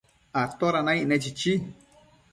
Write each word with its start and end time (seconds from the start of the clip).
¿toda 0.59 0.79
naicne?chichi 0.87 1.51